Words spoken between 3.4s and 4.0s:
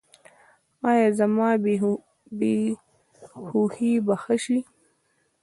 هوښي